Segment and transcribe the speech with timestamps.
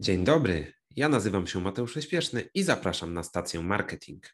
[0.00, 4.26] Dzień dobry, ja nazywam się Mateusz Śpieszny i zapraszam na stację Marketing.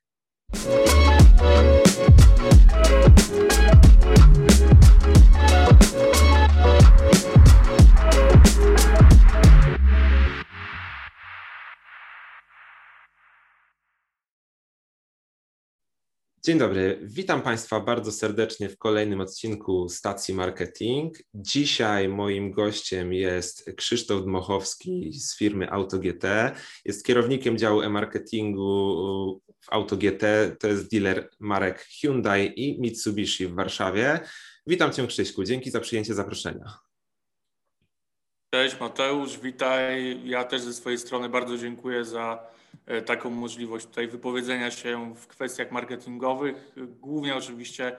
[16.44, 21.14] Dzień dobry, witam Państwa bardzo serdecznie w kolejnym odcinku stacji Marketing.
[21.34, 26.24] Dzisiaj moim gościem jest Krzysztof Dmochowski z firmy AutoGT.
[26.84, 30.22] Jest kierownikiem działu e-marketingu w AutoGT.
[30.60, 34.20] To jest dealer marek Hyundai i Mitsubishi w Warszawie.
[34.66, 36.74] Witam Cię Krzyśku, dzięki za przyjęcie zaproszenia.
[38.54, 40.20] Cześć Mateusz, witaj.
[40.24, 42.50] Ja też ze swojej strony bardzo dziękuję za
[43.06, 46.72] taką możliwość tutaj wypowiedzenia się w kwestiach marketingowych.
[46.76, 47.96] Głównie oczywiście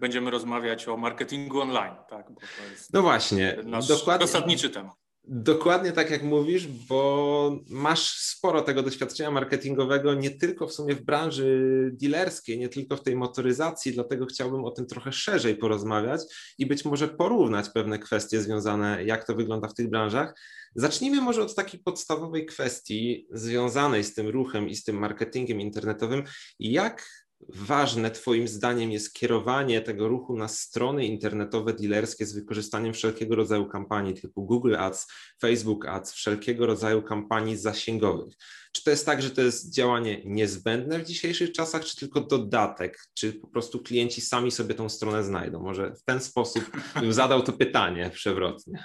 [0.00, 2.30] będziemy rozmawiać o marketingu online, tak?
[2.30, 5.01] Bo to jest no właśnie, nasz dokładnie, zasadniczy temat.
[5.24, 11.02] Dokładnie tak jak mówisz, bo masz sporo tego doświadczenia marketingowego, nie tylko w sumie w
[11.02, 16.20] branży dealerskiej, nie tylko w tej motoryzacji, dlatego chciałbym o tym trochę szerzej porozmawiać
[16.58, 20.34] i być może porównać pewne kwestie związane, jak to wygląda w tych branżach.
[20.74, 26.22] Zacznijmy może od takiej podstawowej kwestii związanej z tym ruchem i z tym marketingiem internetowym.
[26.58, 33.36] Jak ważne Twoim zdaniem jest kierowanie tego ruchu na strony internetowe dealerskie z wykorzystaniem wszelkiego
[33.36, 35.08] rodzaju kampanii typu Google Ads,
[35.40, 38.34] Facebook Ads, wszelkiego rodzaju kampanii zasięgowych?
[38.72, 42.98] Czy to jest tak, że to jest działanie niezbędne w dzisiejszych czasach, czy tylko dodatek?
[43.14, 45.62] Czy po prostu klienci sami sobie tą stronę znajdą?
[45.62, 46.64] Może w ten sposób
[47.00, 48.84] bym zadał to pytanie przewrotnie.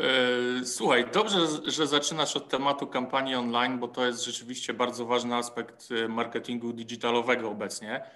[0.00, 5.34] E, słuchaj, dobrze, że zaczynasz od tematu kampanii online, bo to jest rzeczywiście bardzo ważny
[5.34, 8.10] aspekt e, marketingu digitalowego obecnie.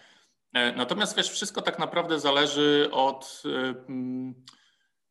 [0.52, 3.42] E, natomiast wiesz, wszystko tak naprawdę zależy od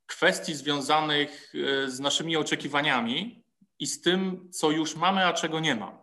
[0.06, 1.54] kwestii związanych
[1.88, 3.46] z naszymi oczekiwaniami
[3.80, 5.98] i z tym, co już mamy, a czego nie mamy.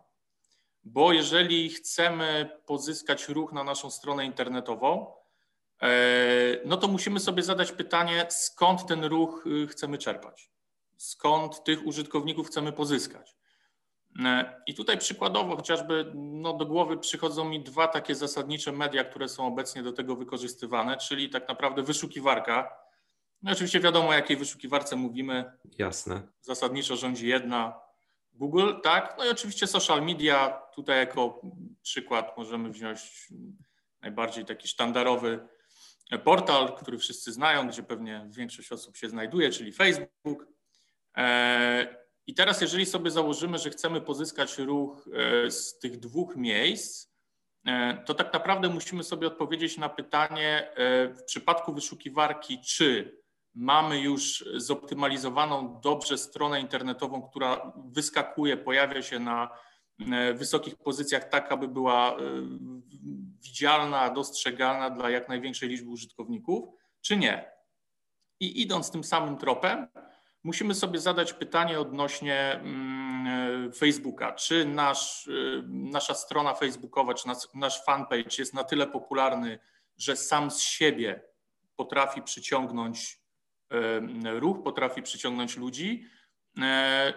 [0.83, 5.13] Bo jeżeli chcemy pozyskać ruch na naszą stronę internetową,
[6.65, 10.51] no to musimy sobie zadać pytanie, skąd ten ruch chcemy czerpać
[11.01, 13.35] skąd tych użytkowników chcemy pozyskać.
[14.19, 19.29] E, I tutaj przykładowo chociażby no, do głowy przychodzą mi dwa takie zasadnicze media, które
[19.29, 22.75] są obecnie do tego wykorzystywane, czyli tak naprawdę wyszukiwarka.
[23.41, 25.51] No oczywiście wiadomo, o jakiej wyszukiwarce mówimy.
[25.77, 26.21] Jasne.
[26.41, 27.79] Zasadniczo rządzi jedna
[28.33, 29.15] Google, tak?
[29.17, 30.61] No i oczywiście social media.
[30.75, 31.41] Tutaj jako
[31.81, 33.27] przykład możemy wziąć
[34.01, 35.47] najbardziej taki sztandarowy
[36.23, 40.51] portal, który wszyscy znają, gdzie pewnie większość osób się znajduje, czyli Facebook.
[41.17, 47.11] E, I teraz, jeżeli sobie założymy, że chcemy pozyskać ruch e, z tych dwóch miejsc,
[47.65, 50.71] e, to tak naprawdę musimy sobie odpowiedzieć na pytanie
[51.15, 53.21] w przypadku wyszukiwarki, czy
[53.53, 59.49] mamy już zoptymalizowaną dobrze stronę internetową, która wyskakuje, pojawia się na
[60.33, 62.17] wysokich pozycjach, tak aby była
[63.41, 66.69] widzialna, dostrzegalna dla jak największej liczby użytkowników,
[67.01, 67.51] czy nie.
[68.39, 69.87] I idąc tym samym tropem,
[70.43, 74.31] musimy sobie zadać pytanie odnośnie mm, Facebooka.
[74.31, 79.59] Czy nasz, y, nasza strona facebookowa, czy nasz, nasz fanpage jest na tyle popularny,
[79.97, 81.21] że sam z siebie
[81.75, 83.21] potrafi przyciągnąć
[84.23, 86.05] ruch, potrafi przyciągnąć ludzi,
[86.61, 87.13] e,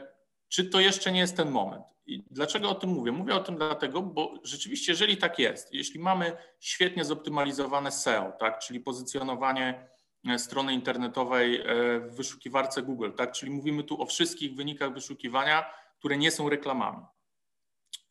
[0.49, 1.85] czy to jeszcze nie jest ten moment?
[2.07, 3.13] I dlaczego o tym mówię?
[3.13, 8.59] Mówię o tym dlatego, bo rzeczywiście, jeżeli tak jest, jeśli mamy świetnie zoptymalizowane SEO, tak,
[8.59, 9.89] czyli pozycjonowanie
[10.37, 11.65] strony internetowej e,
[12.01, 13.33] w wyszukiwarce Google, tak?
[13.33, 17.05] Czyli mówimy tu o wszystkich wynikach wyszukiwania, które nie są reklamami.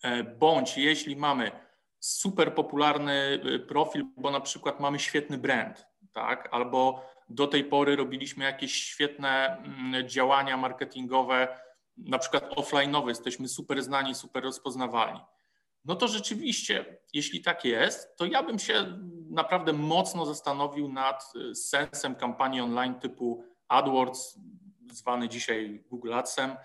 [0.04, 1.52] E, bądź jeśli mamy
[2.00, 6.50] super popularny profil, bo na przykład mamy świetny brand, tak?
[6.52, 11.60] Albo do tej pory robiliśmy jakieś świetne mm, działania marketingowe,
[11.98, 15.20] na przykład offline'owe, jesteśmy super znani, super rozpoznawalni
[15.86, 19.00] no to rzeczywiście, jeśli tak jest, to ja bym się
[19.30, 24.40] naprawdę mocno zastanowił nad y, sensem kampanii online typu AdWords,
[24.92, 26.56] zwany dzisiaj Google Adsem,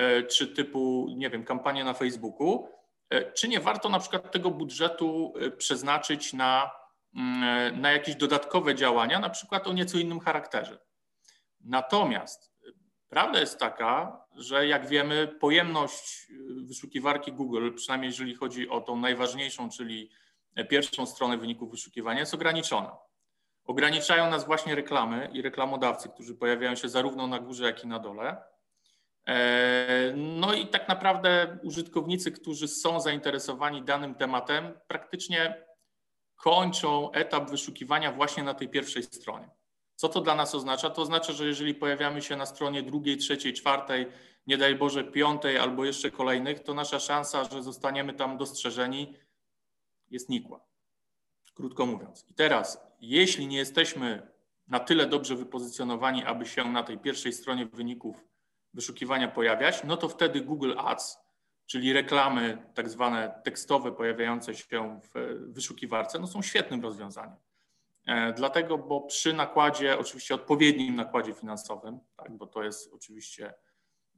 [0.00, 2.68] y, czy typu, nie wiem, kampanię na Facebooku,
[3.14, 6.70] y, czy nie warto na przykład tego budżetu przeznaczyć na,
[7.14, 10.78] mm, na jakieś dodatkowe działania, na przykład o nieco innym charakterze.
[11.60, 12.52] Natomiast
[13.08, 18.96] Prawda jest taka, że jak wiemy, pojemność y, wyszukiwarki Google, przynajmniej jeżeli chodzi o tą
[18.96, 20.10] najważniejszą, czyli
[20.68, 22.96] pierwszą stronę wyników wyszukiwania, jest ograniczona.
[23.64, 27.98] Ograniczają nas właśnie reklamy i reklamodawcy, którzy pojawiają się zarówno na górze, jak i na
[27.98, 28.42] dole.
[29.26, 35.64] E, no i tak naprawdę użytkownicy, którzy są zainteresowani danym tematem, praktycznie
[36.36, 39.50] kończą etap wyszukiwania właśnie na tej pierwszej stronie.
[39.98, 40.90] Co to dla nas oznacza?
[40.90, 44.06] To oznacza, że jeżeli pojawiamy się na stronie drugiej, trzeciej, czwartej,
[44.46, 49.14] nie daj Boże, piątej albo jeszcze kolejnych, to nasza szansa, że zostaniemy tam dostrzeżeni,
[50.10, 50.60] jest nikła.
[51.54, 52.24] Krótko mówiąc.
[52.28, 54.30] I teraz, jeśli nie jesteśmy
[54.68, 58.24] na tyle dobrze wypozycjonowani, aby się na tej pierwszej stronie wyników
[58.74, 61.18] wyszukiwania pojawiać, no to wtedy Google Ads,
[61.66, 67.36] czyli reklamy tak zwane tekstowe pojawiające się w wyszukiwarce, no są świetnym rozwiązaniem.
[68.08, 73.54] E, dlatego, bo przy nakładzie, oczywiście odpowiednim nakładzie finansowym, tak, bo to jest oczywiście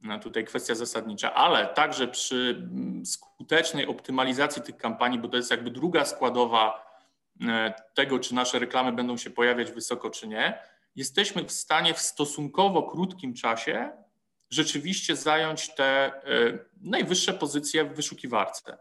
[0.09, 5.51] e, tutaj kwestia zasadnicza, ale także przy mm, skutecznej optymalizacji tych kampanii, bo to jest
[5.51, 6.85] jakby druga składowa
[7.41, 10.59] e, tego, czy nasze reklamy będą się pojawiać wysoko, czy nie,
[10.95, 13.91] jesteśmy w stanie w stosunkowo krótkim czasie
[14.49, 16.11] rzeczywiście zająć te
[16.81, 18.77] najwyższe pozycje w wyszukiwarce.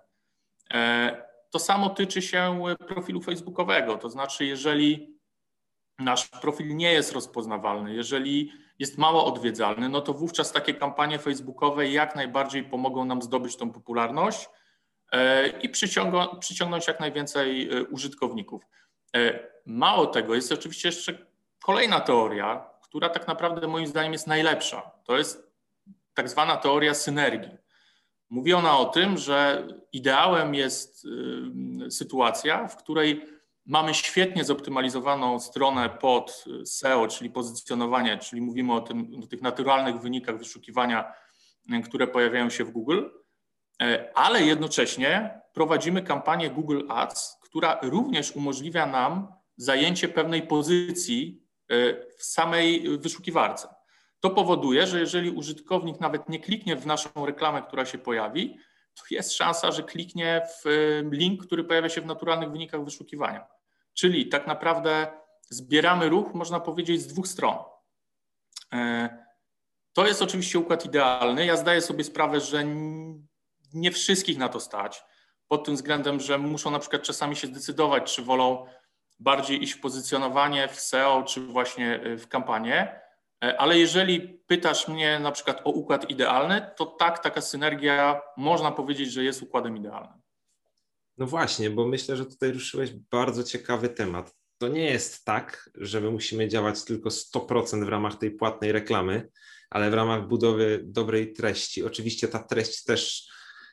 [1.51, 5.21] To samo tyczy się profilu facebookowego, to znaczy jeżeli
[5.99, 11.89] nasz profil nie jest rozpoznawalny, jeżeli jest mało odwiedzalny, no to wówczas takie kampanie facebookowe
[11.89, 14.49] jak najbardziej pomogą nam zdobyć tą popularność
[15.13, 15.69] e, i
[16.41, 18.63] przyciągnąć jak najwięcej e, użytkowników.
[19.17, 21.27] E, mało tego, jest oczywiście jeszcze
[21.65, 24.91] kolejna teoria, która tak naprawdę moim zdaniem jest najlepsza.
[25.05, 25.51] To jest
[26.15, 27.57] tak zwana teoria synergii.
[28.31, 31.05] Mówi ona o tym, że ideałem jest
[31.87, 33.27] y, sytuacja, w której
[33.67, 40.01] mamy świetnie zoptymalizowaną stronę pod SEO, czyli pozycjonowanie, czyli mówimy o, tym, o tych naturalnych
[40.01, 41.13] wynikach wyszukiwania,
[41.73, 43.03] y, które pojawiają się w Google,
[43.83, 51.43] y, ale jednocześnie prowadzimy kampanię Google Ads, która również umożliwia nam zajęcie pewnej pozycji
[52.19, 53.80] w samej wyszukiwarce.
[54.21, 58.59] To powoduje, że jeżeli użytkownik nawet nie kliknie w naszą reklamę, która się pojawi,
[58.95, 60.69] to jest szansa, że kliknie w
[61.13, 63.47] link, który pojawia się w naturalnych wynikach wyszukiwania.
[63.95, 65.07] Czyli tak naprawdę
[65.51, 67.57] zbieramy ruch, można powiedzieć, z dwóch stron.
[68.73, 69.09] E,
[69.93, 71.47] to jest oczywiście układ idealny.
[71.47, 72.65] Ja zdaję sobie sprawę, że
[73.75, 75.05] nie wszystkich na to stać,
[75.49, 78.67] pod tym względem, że muszą na przykład czasami się zdecydować, czy wolą
[79.19, 83.00] bardziej iść w pozycjonowanie w SEO, czy właśnie w kampanię.
[83.45, 88.71] E, ale jeżeli pytasz mnie na przykład o układ idealny, to tak, taka synergia można
[88.71, 90.21] powiedzieć, że jest układem idealnym.
[91.19, 94.35] No właśnie, bo myślę, że tutaj ruszyłeś bardzo ciekawy temat.
[94.59, 99.29] To nie jest tak, że my musimy działać tylko 100% w ramach tej płatnej reklamy,
[99.71, 101.85] ale w ramach budowy dobrej treści.
[101.85, 103.29] Oczywiście ta treść też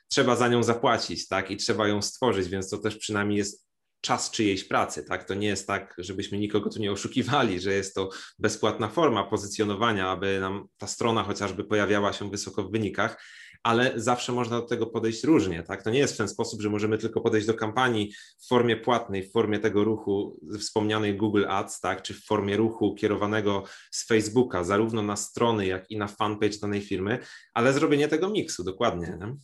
[0.08, 1.50] trzeba za nią zapłacić, tak?
[1.50, 3.67] I trzeba ją stworzyć, więc to też przynajmniej jest
[4.00, 5.24] czas czyjejś pracy, tak?
[5.24, 8.08] To nie jest tak, żebyśmy nikogo tu nie oszukiwali, że jest to
[8.38, 13.22] bezpłatna forma pozycjonowania, aby nam ta strona chociażby pojawiała się wysoko w wynikach,
[13.62, 15.82] ale zawsze można do tego podejść różnie, tak?
[15.82, 19.22] To nie jest w ten sposób, że możemy tylko podejść do kampanii w formie płatnej,
[19.22, 22.02] w formie tego ruchu wspomnianej Google Ads, tak?
[22.02, 26.80] Czy w formie ruchu kierowanego z Facebooka, zarówno na strony, jak i na fanpage danej
[26.80, 27.18] firmy,
[27.54, 29.18] ale zrobienie tego miksu, dokładnie.
[29.20, 29.36] Nie?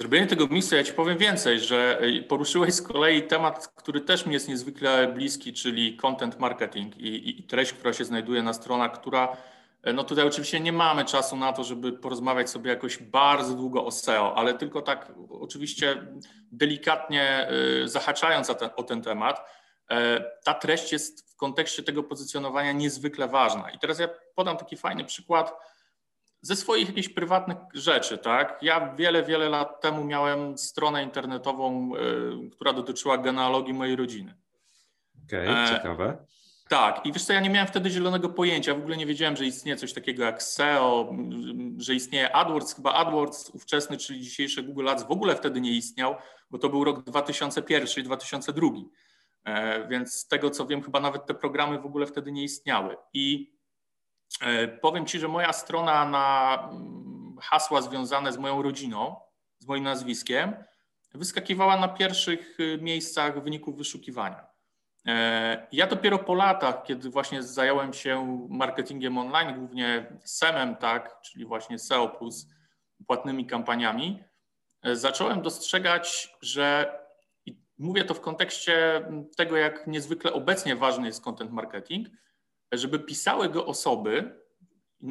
[0.00, 4.26] Zrobienie tego miksu, ja Ci powiem więcej, że y, poruszyłeś z kolei temat, który też
[4.26, 8.92] mi jest niezwykle bliski, czyli content marketing i, i treść, która się znajduje na stronach,
[8.92, 9.36] która,
[9.88, 13.84] y, no tutaj oczywiście nie mamy czasu na to, żeby porozmawiać sobie jakoś bardzo długo
[13.86, 16.06] o SEO, ale tylko tak oczywiście
[16.52, 17.48] delikatnie
[17.84, 19.60] y, zahaczając o ten, o ten temat,
[20.44, 23.70] ta treść jest w kontekście tego pozycjonowania niezwykle ważna.
[23.70, 25.52] I teraz ja podam taki fajny przykład,
[26.42, 28.58] ze swoich jakichś prywatnych rzeczy, tak?
[28.62, 34.34] Ja wiele, wiele lat temu miałem stronę internetową, y, która dotyczyła genealogii mojej rodziny.
[35.26, 36.18] Okej, okay, e, ciekawe.
[36.70, 39.44] Tak, i wiesz co, ja nie miałem wtedy zielonego pojęcia, w ogóle nie wiedziałem, że
[39.44, 41.14] istnieje coś takiego jak SEO,
[41.78, 46.14] że istnieje AdWords, chyba AdWords ówczesny, czyli dzisiejszy Google Ads w ogóle wtedy nie istniał,
[46.50, 48.68] bo to był rok 2001 i 2002,
[49.44, 52.96] e, więc z tego co wiem, chyba nawet te programy w ogóle wtedy nie istniały.
[53.12, 53.52] I
[54.80, 59.16] powiem Ci, że moja strona na mm, hasła związane z moją rodziną,
[59.58, 60.54] z moim nazwiskiem,
[61.14, 64.46] wyskakiwała na pierwszych y, miejscach wyników wyszukiwania.
[65.06, 71.44] E, ja dopiero po latach, kiedy właśnie zająłem się marketingiem online, głównie SEM-em, tak, czyli
[71.44, 72.46] właśnie SEO plus
[73.06, 74.24] płatnymi kampaniami,
[74.82, 76.98] e, zacząłem dostrzegać, że
[77.46, 79.04] i mówię to w kontekście
[79.36, 82.08] tego, jak niezwykle obecnie ważny jest content marketing,
[82.72, 84.40] żeby pisały go osoby,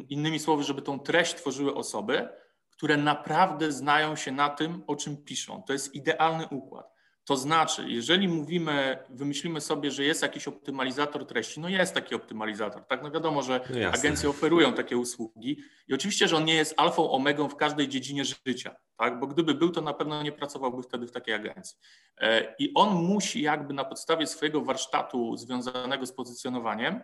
[0.08, 2.28] innymi słowy, żeby tą treść tworzyły osoby,
[2.70, 5.62] które naprawdę znają się na tym, o czym piszą.
[5.62, 6.90] To jest idealny układ.
[7.24, 12.86] To znaczy, jeżeli mówimy, wymyślimy sobie, że jest jakiś optymalizator treści, no jest taki optymalizator,
[12.86, 13.02] tak?
[13.02, 17.10] No wiadomo, że no agencje oferują takie usługi i oczywiście, że on nie jest alfą,
[17.10, 19.20] omegą w każdej dziedzinie życia, tak?
[19.20, 21.78] Bo gdyby był, to na pewno nie pracowałby wtedy w takiej agencji.
[22.18, 27.00] E, I on musi jakby na podstawie swojego warsztatu związanego z pozycjonowaniem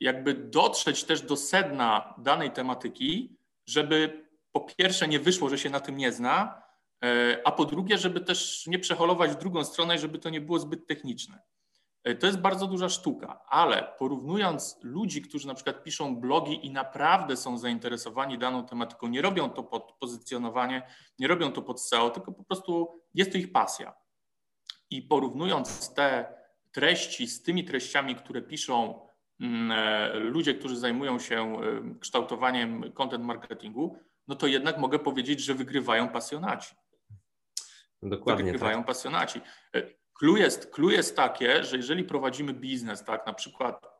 [0.00, 3.40] jakby dotrzeć też do sedna danej tematyki
[3.70, 6.62] żeby po pierwsze nie wyszło, że się na tym nie zna,
[7.04, 10.58] e, a po drugie, żeby też nie przeholować w drugą stronę, żeby to nie było
[10.58, 11.42] zbyt techniczne.
[12.04, 16.70] E, to jest bardzo duża sztuka, ale porównując ludzi, którzy na przykład piszą blogi i
[16.70, 20.82] naprawdę są zainteresowani daną tematyką, nie robią to pod pozycjonowanie,
[21.18, 23.94] nie robią to pod SEO, tylko po prostu jest to ich pasja.
[24.90, 26.39] I porównując te
[26.72, 29.06] treści z tymi treściami, które piszą
[29.40, 33.98] mm, e, ludzie, którzy zajmują się e, kształtowaniem content marketingu,
[34.28, 36.74] no to jednak mogę powiedzieć, że wygrywają pasjonaci.
[38.02, 38.44] Dokładnie.
[38.44, 38.86] Wygrywają tak.
[38.86, 39.40] pasjonaci.
[40.20, 43.90] Clue jest, clue jest takie, że jeżeli prowadzimy biznes, tak, na przykład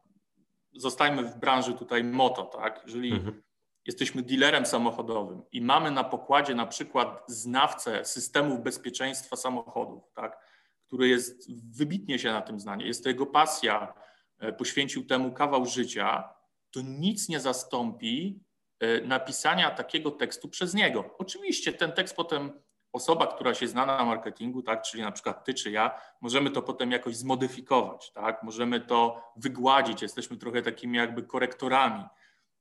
[0.72, 3.42] zostajmy w branży tutaj moto, tak, jeżeli mhm.
[3.86, 10.49] jesteśmy dealerem samochodowym i mamy na pokładzie na przykład znawcę systemów bezpieczeństwa samochodów, tak,
[10.90, 13.94] który jest wybitnie się na tym znanie, jest to jego pasja,
[14.38, 16.28] e, poświęcił temu kawał życia,
[16.70, 18.40] to nic nie zastąpi
[18.80, 21.14] e, napisania takiego tekstu przez niego.
[21.18, 22.52] Oczywiście ten tekst potem
[22.92, 26.62] osoba, która się zna na marketingu, tak, czyli na przykład ty czy ja, możemy to
[26.62, 32.04] potem jakoś zmodyfikować, tak, możemy to wygładzić, jesteśmy trochę takimi jakby korektorami,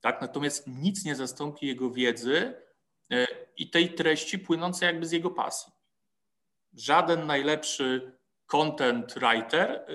[0.02, 2.62] tak, natomiast nic nie zastąpi jego wiedzy
[3.12, 5.74] e, i tej treści płynącej jakby z jego pasji.
[6.74, 8.19] Żaden najlepszy
[8.52, 9.86] content writer e,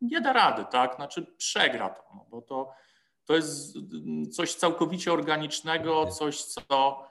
[0.00, 2.72] nie da rady, tak, znaczy przegra to, no, bo to,
[3.24, 3.78] to jest
[4.32, 7.06] coś całkowicie organicznego, coś, co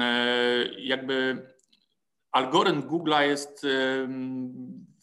[0.00, 1.46] E, jakby
[2.32, 3.68] algorytm Google'a jest e,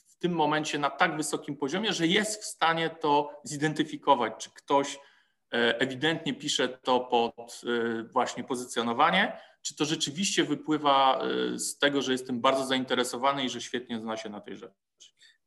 [0.07, 4.99] w tym momencie na tak wysokim poziomie, że jest w stanie to zidentyfikować, czy ktoś
[5.51, 7.61] ewidentnie pisze to pod
[8.13, 11.21] właśnie pozycjonowanie, czy to rzeczywiście wypływa
[11.55, 14.73] z tego, że jestem bardzo zainteresowany i że świetnie zna się na tej rzeczy.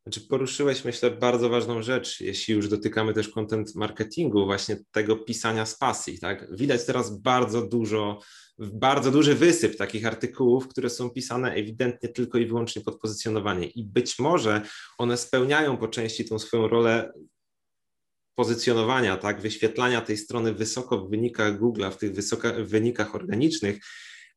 [0.03, 5.67] Znaczy poruszyłeś, myślę, bardzo ważną rzecz, jeśli już dotykamy też content marketingu, właśnie tego pisania
[5.67, 6.19] z pasji.
[6.19, 6.57] Tak?
[6.57, 8.21] Widać teraz bardzo dużo
[8.59, 13.67] bardzo duży wysyp takich artykułów, które są pisane ewidentnie tylko i wyłącznie pod pozycjonowanie.
[13.67, 14.63] I być może
[14.99, 17.13] one spełniają po części tą swoją rolę
[18.35, 23.79] pozycjonowania, tak, wyświetlania tej strony wysoko w wynikach Google'a, w tych wysoka, wynikach organicznych,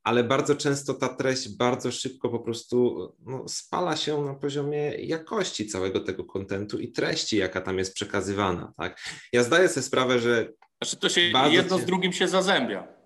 [0.03, 5.67] ale bardzo często ta treść bardzo szybko po prostu no, spala się na poziomie jakości
[5.67, 8.73] całego tego kontentu i treści, jaka tam jest przekazywana.
[8.77, 8.99] Tak?
[9.33, 10.51] Ja zdaję sobie sprawę, że.
[10.81, 12.98] Znaczy to się jedno z drugim się zazębia.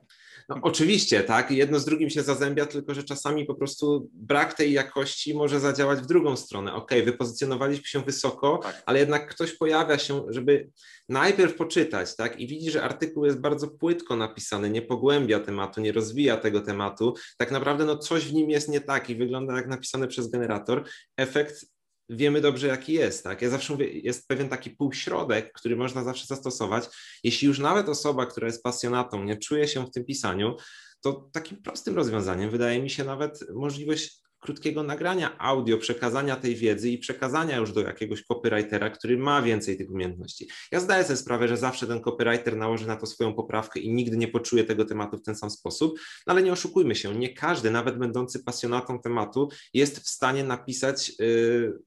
[0.49, 4.73] No, oczywiście, tak, jedno z drugim się zazębia, tylko że czasami po prostu brak tej
[4.73, 6.73] jakości może zadziałać w drugą stronę.
[6.73, 8.83] Ok, wypozycjonowaliśmy się wysoko, tak.
[8.85, 10.69] ale jednak ktoś pojawia się, żeby
[11.09, 15.91] najpierw poczytać, tak, i widzi, że artykuł jest bardzo płytko napisany, nie pogłębia tematu, nie
[15.91, 17.13] rozwija tego tematu.
[17.37, 20.83] Tak naprawdę, no coś w nim jest nie tak i wygląda jak napisane przez generator.
[21.17, 21.72] Efekt
[22.09, 23.23] wiemy dobrze, jaki jest.
[23.23, 23.41] Tak?
[23.41, 26.85] Ja zawsze mówię, jest pewien taki półśrodek, który można zawsze zastosować.
[27.23, 30.55] Jeśli już nawet osoba, która jest pasjonatą, nie czuje się w tym pisaniu,
[31.01, 36.89] to takim prostym rozwiązaniem wydaje mi się nawet możliwość krótkiego nagrania audio, przekazania tej wiedzy
[36.89, 40.47] i przekazania już do jakiegoś copywritera, który ma więcej tych umiejętności.
[40.71, 44.17] Ja zdaję sobie sprawę, że zawsze ten copywriter nałoży na to swoją poprawkę i nigdy
[44.17, 47.71] nie poczuje tego tematu w ten sam sposób, no ale nie oszukujmy się, nie każdy,
[47.71, 51.11] nawet będący pasjonatą tematu, jest w stanie napisać.
[51.19, 51.79] Yy,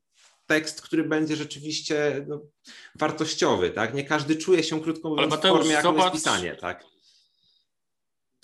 [0.46, 2.40] tekst, który będzie rzeczywiście no,
[2.94, 3.94] wartościowy, tak?
[3.94, 6.84] Nie każdy czuje się, krótko mówiąc, w formie, jaką zobacz, jest pisanie, tak?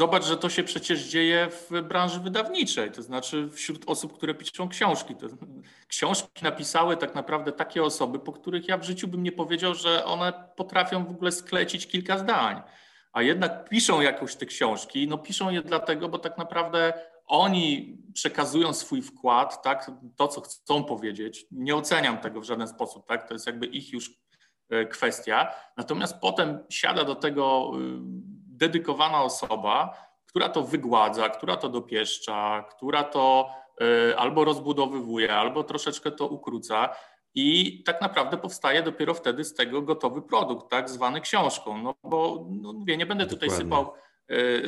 [0.01, 4.69] Zobacz, że to się przecież dzieje w branży wydawniczej, to znaczy wśród osób, które piszą
[4.69, 5.17] książki.
[5.17, 5.27] To,
[5.89, 10.05] książki napisały tak naprawdę takie osoby, po których ja w życiu bym nie powiedział, że
[10.05, 12.63] one potrafią w ogóle sklecić kilka zdań.
[13.13, 16.93] A jednak piszą jakoś te książki, no piszą je dlatego, bo tak naprawdę
[17.33, 21.47] oni przekazują swój wkład, tak, to co chcą powiedzieć.
[21.51, 24.11] Nie oceniam tego w żaden sposób, tak, to jest jakby ich już
[24.71, 25.55] e, kwestia.
[25.77, 27.79] Natomiast potem siada do tego y,
[28.57, 29.97] dedykowana osoba,
[30.27, 36.89] która to wygładza, która to dopieszcza, która to e, albo rozbudowywuje, albo troszeczkę to ukróca.
[37.35, 41.83] I tak naprawdę powstaje dopiero wtedy z tego gotowy produkt, tak zwany książką.
[41.83, 43.65] No bo no, mówię, nie będę tutaj Dokładnie.
[43.65, 43.93] sypał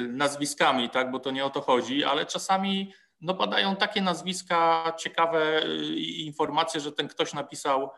[0.09, 5.65] nazwiskami, tak, bo to nie o to chodzi, ale czasami no, padają takie nazwiska, ciekawe
[5.65, 7.91] y, informacje, że ten ktoś napisał,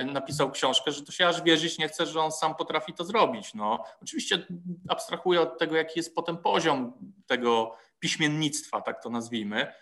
[0.00, 3.04] y, napisał książkę, że to się aż wierzyć nie chce, że on sam potrafi to
[3.04, 3.54] zrobić.
[3.54, 4.46] No, oczywiście
[4.88, 6.92] abstrahuję od tego, jaki jest potem poziom
[7.26, 9.72] tego piśmiennictwa, tak to nazwijmy,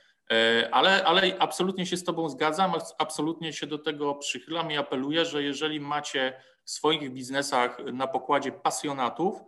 [0.72, 5.42] ale, ale absolutnie się z Tobą zgadzam, absolutnie się do tego przychylam i apeluję, że
[5.42, 9.40] jeżeli macie w swoich biznesach na pokładzie pasjonatów,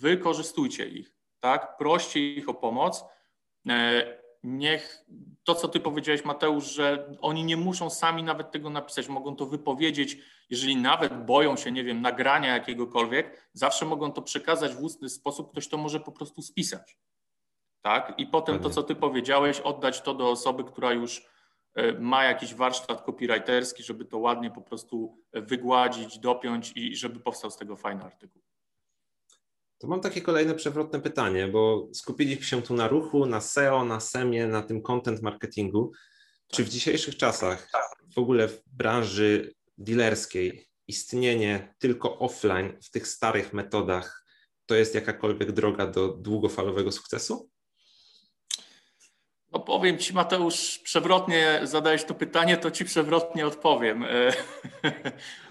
[0.00, 1.76] wykorzystujcie ich, tak?
[1.76, 3.04] Proście ich o pomoc.
[3.68, 5.04] E, niech
[5.44, 9.46] to, co ty powiedziałeś, Mateusz, że oni nie muszą sami nawet tego napisać, mogą to
[9.46, 10.18] wypowiedzieć,
[10.50, 15.52] jeżeli nawet boją się, nie wiem, nagrania jakiegokolwiek, zawsze mogą to przekazać w ustny sposób,
[15.52, 16.98] ktoś to może po prostu spisać.
[17.82, 18.14] Tak?
[18.18, 21.26] I potem to, co ty powiedziałeś, oddać to do osoby, która już
[21.74, 27.50] e, ma jakiś warsztat copywriterski, żeby to ładnie po prostu wygładzić, dopiąć i żeby powstał
[27.50, 28.42] z tego fajny artykuł.
[29.82, 34.00] To mam takie kolejne przewrotne pytanie, bo skupiliśmy się tu na ruchu, na SEO, na
[34.00, 35.92] SEMie, na tym content marketingu.
[36.52, 37.68] Czy w dzisiejszych czasach
[38.14, 44.24] w ogóle w branży dealerskiej istnienie tylko offline w tych starych metodach
[44.66, 47.50] to jest jakakolwiek droga do długofalowego sukcesu?
[49.52, 54.04] No powiem Ci Mateusz, przewrotnie zadałeś to pytanie, to Ci przewrotnie odpowiem.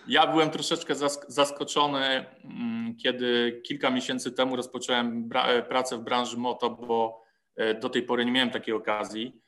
[0.07, 0.95] Ja byłem troszeczkę
[1.27, 7.23] zaskoczony, mm, kiedy kilka miesięcy temu rozpocząłem e, pracę w branży moto, bo
[7.55, 9.41] e, do tej pory nie miałem takiej okazji.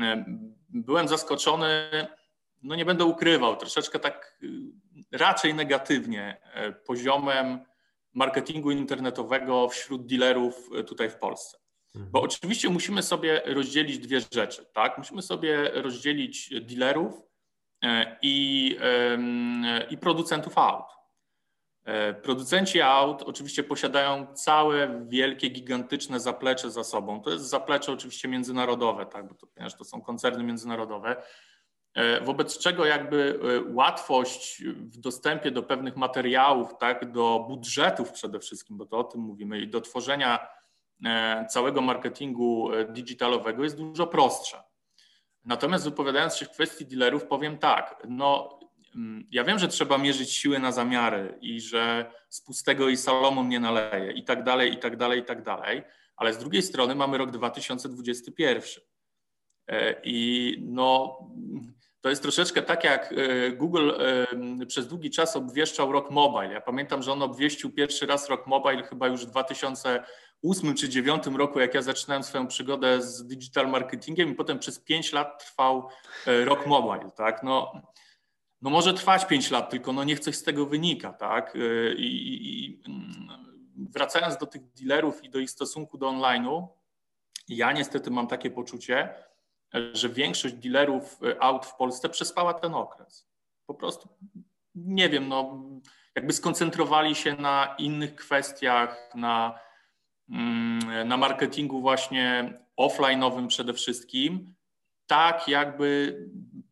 [0.00, 0.24] E,
[0.68, 1.90] byłem zaskoczony,
[2.62, 4.38] no nie będę ukrywał, troszeczkę tak
[5.12, 6.40] raczej negatywnie
[6.86, 7.58] poziomem
[8.14, 11.61] marketingu internetowego wśród dealerów tutaj w Polsce.
[11.94, 14.98] Bo oczywiście musimy sobie rozdzielić dwie rzeczy, tak?
[14.98, 17.22] Musimy sobie rozdzielić dealerów
[17.84, 18.76] e, i,
[19.90, 20.86] i producentów aut.
[21.84, 27.20] E, producenci aut oczywiście posiadają całe wielkie, gigantyczne zaplecze za sobą.
[27.20, 31.22] To jest zaplecze oczywiście międzynarodowe, tak, bo to, ponieważ to są koncerny międzynarodowe,
[31.94, 33.40] e, wobec czego jakby
[33.72, 39.20] łatwość w dostępie do pewnych materiałów, tak, do budżetów przede wszystkim, bo to o tym
[39.20, 40.48] mówimy, i do tworzenia
[41.48, 44.64] całego marketingu e, digitalowego jest dużo prostsza.
[45.44, 48.60] Natomiast wypowiadając się w kwestii dealerów, powiem tak, no
[48.94, 53.48] mm, ja wiem, że trzeba mierzyć siły na zamiary i że z pustego i Salomon
[53.48, 55.82] nie naleje i tak dalej, i tak dalej, i tak dalej,
[56.16, 58.62] ale z drugiej strony mamy rok 2021
[59.66, 61.18] e, i no
[62.00, 63.14] to jest troszeczkę tak, jak
[63.56, 63.90] Google
[64.66, 66.52] przez długi czas obwieszczał rok mobile.
[66.52, 70.04] Ja pamiętam, że on obwieścił pierwszy raz rok mobile chyba już w 2000
[70.42, 74.78] ósmym czy dziewiątym roku, jak ja zaczynałem swoją przygodę z digital marketingiem i potem przez
[74.78, 75.88] pięć lat trwał
[76.26, 77.42] e, rok mobile, tak?
[77.42, 77.72] No,
[78.62, 81.56] no może trwać pięć lat, tylko no niech coś z tego wynika, tak?
[81.56, 82.82] E, I, i
[83.76, 86.66] wracając do tych dealerów i do ich stosunku do online'u,
[87.48, 89.14] ja niestety mam takie poczucie,
[89.92, 93.28] że większość dealerów e, aut w Polsce przespała ten okres.
[93.66, 94.08] Po prostu
[94.74, 95.62] nie wiem, no
[96.14, 99.71] jakby skoncentrowali się na innych kwestiach, na Mm,
[101.04, 104.54] na marketingu właśnie offline'owym przede wszystkim,
[105.06, 106.18] tak jakby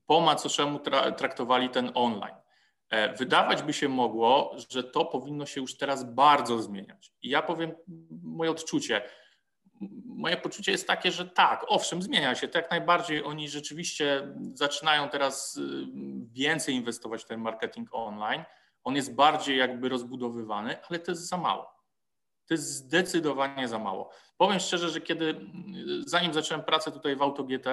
[0.07, 0.79] po macoszemu
[1.17, 2.35] traktowali ten online.
[2.91, 7.13] E, wydawać by się mogło, że to powinno się już teraz bardzo zmieniać.
[7.23, 7.73] I ja powiem
[8.23, 9.03] moje odczucie.
[10.05, 12.49] Moje poczucie jest takie, że tak, owszem, zmienia się.
[12.49, 15.87] Tak najbardziej oni rzeczywiście zaczynają teraz y,
[16.33, 18.45] więcej inwestować w ten marketing online.
[18.85, 21.80] On jest bardziej jakby rozbudowywany, ale to jest za mało.
[22.51, 24.11] To jest zdecydowanie za mało.
[24.37, 25.41] Powiem szczerze, że kiedy,
[26.07, 27.67] zanim zacząłem pracę tutaj w AutoGT,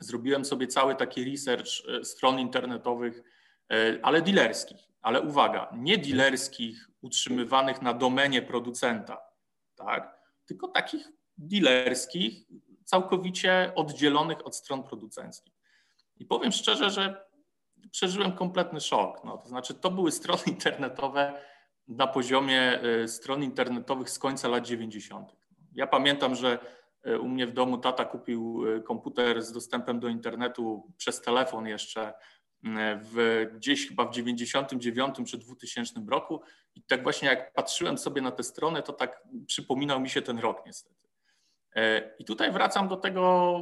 [0.00, 3.22] zrobiłem sobie cały taki research e, stron internetowych,
[3.72, 4.78] e, ale dealerskich.
[5.02, 9.18] Ale uwaga, nie dealerskich utrzymywanych na domenie producenta,
[9.76, 10.18] tak?
[10.46, 12.46] tylko takich dealerskich,
[12.84, 15.54] całkowicie oddzielonych od stron producenckich.
[16.16, 17.24] I powiem szczerze, że
[17.90, 19.24] przeżyłem kompletny szok.
[19.24, 21.42] No, to znaczy, to były strony internetowe,
[21.88, 25.36] na poziomie e, stron internetowych z końca lat 90.
[25.74, 26.58] Ja pamiętam, że
[27.02, 31.66] e, u mnie w domu tata kupił e, komputer z dostępem do internetu przez telefon
[31.66, 32.12] jeszcze
[33.02, 36.40] w, gdzieś chyba w 99 czy 2000 roku
[36.74, 40.38] i tak właśnie jak patrzyłem sobie na tę stronę, to tak przypominał mi się ten
[40.38, 41.08] rok niestety.
[42.18, 43.60] I tutaj wracam do tego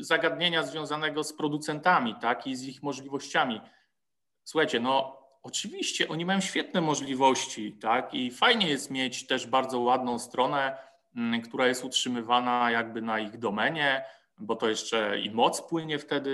[0.00, 3.60] zagadnienia związanego z producentami tak, i z ich możliwościami.
[4.44, 8.14] Słuchajcie, no Oczywiście oni mają świetne możliwości, tak?
[8.14, 10.78] I fajnie jest mieć też bardzo ładną stronę,
[11.16, 14.04] mm, która jest utrzymywana jakby na ich domenie,
[14.38, 16.30] bo to jeszcze i moc płynie wtedy,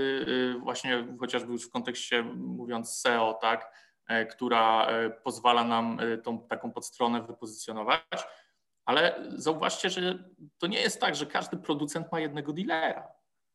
[0.56, 3.72] y, właśnie chociażby już w kontekście mówiąc SEO, tak,
[4.06, 8.02] e, która e, pozwala nam e, tą taką podstronę wypozycjonować.
[8.84, 10.18] Ale zauważcie, że
[10.58, 13.08] to nie jest tak, że każdy producent ma jednego dealera.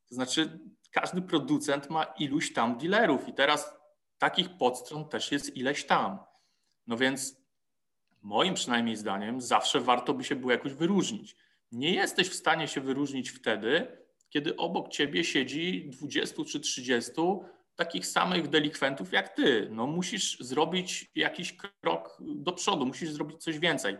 [0.10, 0.60] To znaczy,
[0.92, 3.79] każdy producent ma iluś tam dealerów i teraz
[4.20, 6.20] takich podstron też jest ileś tam.
[6.88, 7.36] No więc
[8.22, 11.36] moim przynajmniej zdaniem zawsze warto by się było jakoś wyróżnić.
[11.72, 13.98] Nie jesteś w stanie się wyróżnić wtedy,
[14.30, 17.12] kiedy obok ciebie siedzi 20 czy 30
[17.76, 19.68] takich samych delikwentów jak ty.
[19.72, 23.98] No musisz zrobić jakiś krok do przodu, musisz zrobić coś więcej.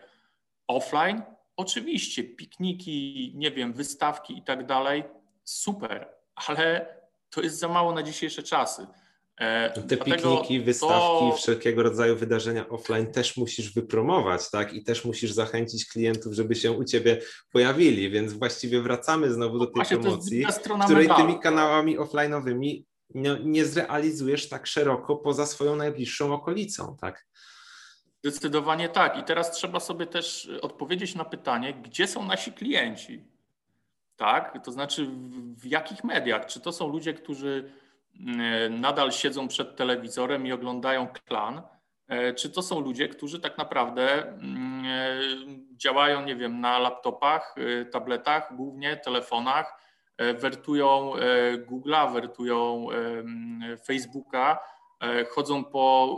[0.68, 1.22] Offline
[1.56, 5.04] oczywiście pikniki, nie wiem, wystawki i tak dalej
[5.44, 6.96] super, ale
[7.30, 8.88] to jest za mało na dzisiejsze czasy.
[9.40, 11.36] E, Te pikniki, wystawki, to...
[11.36, 14.74] wszelkiego rodzaju wydarzenia offline też musisz wypromować, tak?
[14.74, 17.22] I też musisz zachęcić klientów, żeby się u ciebie
[17.52, 20.46] pojawili, więc właściwie wracamy znowu do tej Właśnie, promocji,
[20.86, 22.84] której tymi kanałami offline'owymi
[23.16, 27.26] nie, nie zrealizujesz tak szeroko poza swoją najbliższą okolicą, tak?
[28.24, 29.18] Zdecydowanie tak.
[29.18, 33.26] I teraz trzeba sobie też odpowiedzieć na pytanie, gdzie są nasi klienci?
[34.16, 34.66] Tak?
[34.66, 36.46] To znaczy, w, w jakich mediach?
[36.46, 37.79] Czy to są ludzie, którzy E,
[38.70, 41.62] nadal siedzą przed telewizorem i oglądają klan,
[42.08, 44.36] e, czy to są ludzie, którzy tak naprawdę e,
[45.76, 47.56] działają, nie wiem, na laptopach,
[47.92, 49.90] tabletach, głównie telefonach,
[50.40, 51.14] wertują
[51.68, 52.88] Google'a, wertują
[53.86, 54.60] Facebooka,
[55.30, 56.18] chodzą po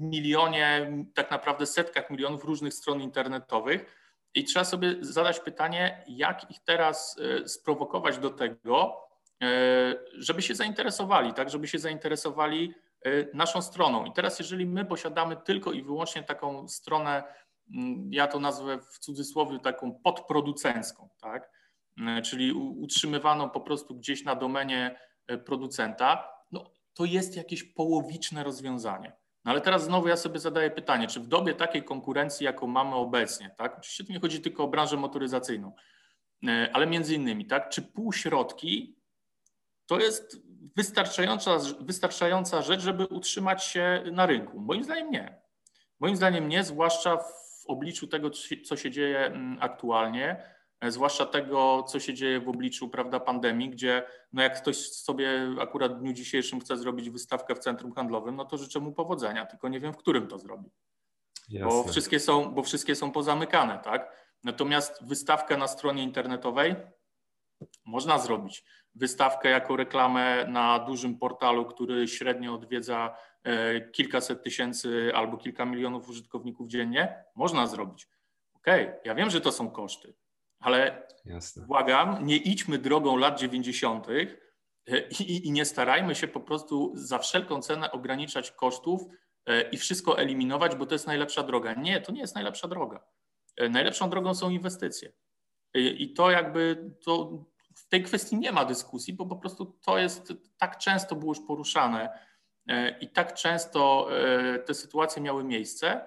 [0.00, 3.96] milionie, tak naprawdę setkach milionów różnych stron internetowych.
[4.34, 9.09] I trzeba sobie zadać pytanie, jak ich teraz sprowokować do tego,
[10.18, 12.74] żeby się zainteresowali, tak, żeby się zainteresowali
[13.04, 14.04] e, naszą stroną.
[14.04, 17.22] I teraz, jeżeli my posiadamy tylko i wyłącznie taką stronę,
[17.74, 21.50] mm, ja to nazwę w cudzysłowie taką podproducencką, tak,
[22.06, 25.00] e, czyli utrzymywaną po prostu gdzieś na domenie
[25.44, 29.12] producenta, no to jest jakieś połowiczne rozwiązanie.
[29.44, 32.94] No ale teraz znowu ja sobie zadaję pytanie, czy w dobie takiej konkurencji, jaką mamy
[32.94, 35.72] obecnie, tak, oczywiście tu nie chodzi tylko o branżę motoryzacyjną,
[36.72, 38.99] ale między innymi, tak, czy półśrodki
[39.90, 40.36] to jest
[40.76, 44.60] wystarczająca, wystarczająca rzecz, żeby utrzymać się na rynku?
[44.60, 45.42] Moim zdaniem nie.
[46.00, 48.30] Moim zdaniem nie, zwłaszcza w obliczu tego,
[48.64, 50.44] co się dzieje mm, aktualnie,
[50.80, 55.54] e, zwłaszcza tego, co się dzieje w obliczu prawda, pandemii, gdzie no jak ktoś sobie
[55.60, 59.46] akurat w dniu dzisiejszym chce zrobić wystawkę w centrum handlowym, no to życzę mu powodzenia,
[59.46, 60.70] tylko nie wiem, w którym to zrobi.
[61.62, 64.12] Bo wszystkie, są, bo wszystkie są pozamykane, tak?
[64.44, 66.74] Natomiast wystawkę na stronie internetowej
[67.84, 75.36] można zrobić wystawkę jako reklamę na dużym portalu, który średnio odwiedza e, kilkaset tysięcy albo
[75.36, 78.08] kilka milionów użytkowników dziennie, można zrobić.
[78.54, 80.14] Okej, okay, ja wiem, że to są koszty,
[80.60, 81.66] ale Jasne.
[81.66, 84.06] błagam, nie idźmy drogą lat 90.
[84.08, 89.02] E, I, i nie starajmy się po prostu za wszelką cenę ograniczać kosztów
[89.46, 91.74] e, i wszystko eliminować, bo to jest najlepsza droga.
[91.74, 93.04] Nie, to nie jest najlepsza droga.
[93.70, 95.12] Najlepszą drogą są inwestycje.
[95.74, 97.44] I to jakby to
[97.80, 101.46] w tej kwestii nie ma dyskusji, bo po prostu to jest tak często było już
[101.46, 102.18] poruszane
[102.68, 106.06] e, i tak często e, te sytuacje miały miejsce,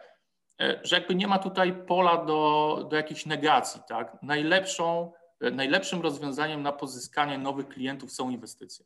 [0.62, 3.82] e, że jakby nie ma tutaj pola do, do jakiejś negacji.
[3.88, 4.18] Tak?
[4.22, 5.12] Najlepszą,
[5.52, 8.86] najlepszym rozwiązaniem na pozyskanie nowych klientów są inwestycje,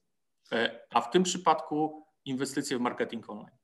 [0.94, 3.58] a w tym przypadku inwestycje w marketing online.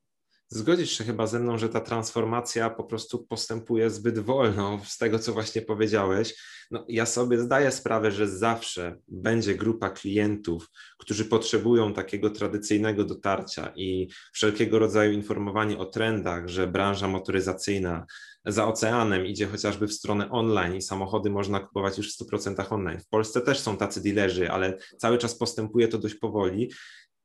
[0.49, 5.19] Zgodzisz się chyba ze mną, że ta transformacja po prostu postępuje zbyt wolno z tego,
[5.19, 6.35] co właśnie powiedziałeś.
[6.71, 13.73] No, ja sobie zdaję sprawę, że zawsze będzie grupa klientów, którzy potrzebują takiego tradycyjnego dotarcia
[13.75, 18.05] i wszelkiego rodzaju informowanie o trendach, że branża motoryzacyjna
[18.45, 22.99] za oceanem idzie chociażby w stronę online i samochody można kupować już w 100% online.
[22.99, 26.71] W Polsce też są tacy dealerzy, ale cały czas postępuje to dość powoli.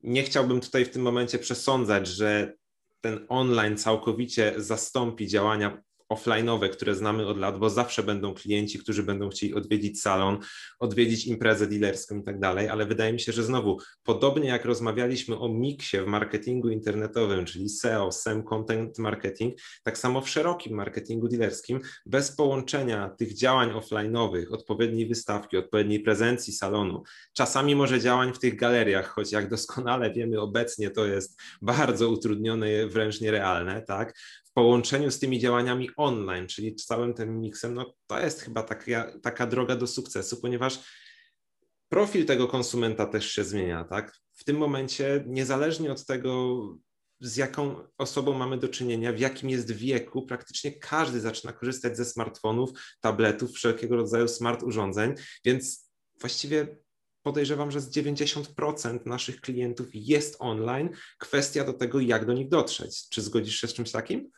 [0.02, 2.52] Nie chciałbym tutaj w tym momencie przesądzać, że
[3.00, 5.82] ten online całkowicie zastąpi działania
[6.12, 10.38] offline'owe, które znamy od lat, bo zawsze będą klienci, którzy będą chcieli odwiedzić salon,
[10.78, 15.38] odwiedzić imprezę dealerską i tak dalej, ale wydaje mi się, że znowu, podobnie jak rozmawialiśmy
[15.38, 21.28] o miksie w marketingu internetowym, czyli SEO, SEM Content Marketing, tak samo w szerokim marketingu
[21.28, 28.38] dealerskim, bez połączenia tych działań offline'owych, odpowiedniej wystawki, odpowiedniej prezencji salonu, czasami może działań w
[28.38, 34.14] tych galeriach, choć jak doskonale wiemy obecnie to jest bardzo utrudnione, wręcz nierealne, tak?
[34.58, 39.46] Połączeniu z tymi działaniami online, czyli całym tym miksem, no to jest chyba taka, taka
[39.46, 40.78] droga do sukcesu, ponieważ
[41.88, 44.16] profil tego konsumenta też się zmienia, tak?
[44.32, 46.60] W tym momencie, niezależnie od tego,
[47.20, 52.04] z jaką osobą mamy do czynienia, w jakim jest wieku, praktycznie każdy zaczyna korzystać ze
[52.04, 55.90] smartfonów, tabletów, wszelkiego rodzaju smart urządzeń, więc
[56.20, 56.78] właściwie
[57.22, 60.90] podejrzewam, że z 90% naszych klientów jest online.
[61.18, 63.08] Kwestia do tego, jak do nich dotrzeć.
[63.08, 64.30] Czy zgodzisz się z czymś takim?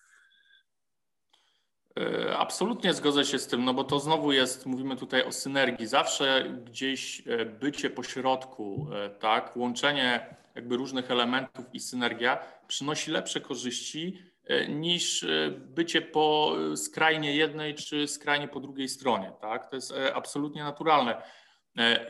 [1.98, 5.86] E, absolutnie zgodzę się z tym, no bo to znowu jest, mówimy tutaj o synergii.
[5.86, 13.40] Zawsze gdzieś e, bycie pośrodku, e, tak, łączenie jakby różnych elementów i synergia przynosi lepsze
[13.40, 14.30] korzyści
[14.68, 15.26] niż
[15.58, 19.70] bycie po skrajnie jednej czy skrajnie po drugiej stronie, tak.
[19.70, 21.22] To jest absolutnie naturalne.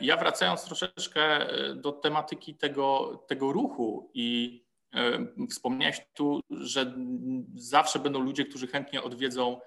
[0.01, 4.61] Ja wracając troszeczkę do tematyki tego, tego ruchu i
[5.49, 6.93] wspomniałeś tu, że
[7.55, 9.59] zawsze będą ludzie, którzy chętnie odwiedzą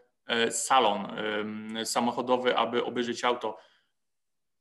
[0.51, 1.17] salon
[1.85, 3.59] samochodowy, aby obejrzeć auto.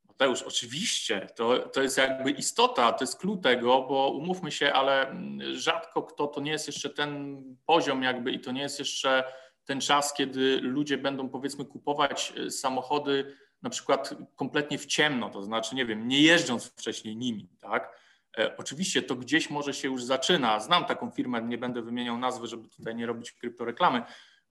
[0.08, 5.16] Mateusz, oczywiście, to, to jest jakby istota, to jest klucz tego, bo umówmy się, ale
[5.54, 9.24] rzadko kto, to nie jest jeszcze ten poziom jakby i to nie jest jeszcze
[9.66, 15.44] ten czas, kiedy ludzie będą powiedzmy kupować e, samochody na przykład kompletnie w ciemno, to
[15.44, 18.00] znaczy, nie wiem, nie jeżdżąc wcześniej nimi, tak?
[18.38, 20.60] E, oczywiście to gdzieś może się już zaczyna.
[20.60, 24.04] Znam taką firmę, nie będę wymieniał nazwy, żeby tutaj nie robić kryptoreklamy,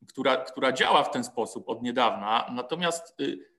[0.08, 2.50] która, która działa w ten sposób od niedawna.
[2.52, 3.52] Natomiast y,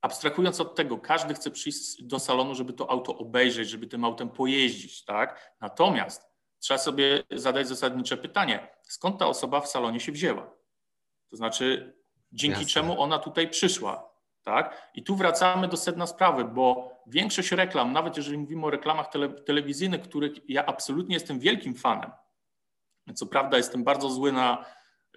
[0.00, 4.28] abstrahując od tego, każdy chce przyjść do salonu, żeby to auto obejrzeć, żeby tym autem
[4.30, 5.56] pojeździć, tak?
[5.60, 10.50] Natomiast trzeba sobie zadać zasadnicze pytanie, skąd ta osoba w salonie się wzięła?
[11.30, 11.96] To znaczy,
[12.32, 12.72] dzięki Jasne.
[12.72, 14.90] czemu ona tutaj przyszła, tak?
[14.94, 19.28] I tu wracamy do sedna sprawy, bo większość reklam, nawet jeżeli mówimy o reklamach tele,
[19.28, 22.10] telewizyjnych, których ja absolutnie jestem wielkim fanem,
[23.14, 24.64] co prawda jestem bardzo zły na